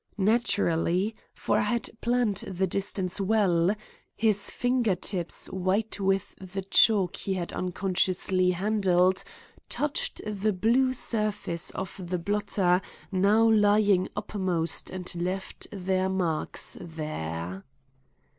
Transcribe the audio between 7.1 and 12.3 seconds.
he had unconsciously handled, touched the blue surface of the